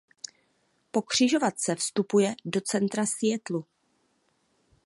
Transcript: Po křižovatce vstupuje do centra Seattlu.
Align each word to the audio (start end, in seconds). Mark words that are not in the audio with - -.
Po 0.91 1.01
křižovatce 1.01 1.75
vstupuje 1.75 2.35
do 2.45 2.61
centra 2.61 3.05
Seattlu. 3.05 3.65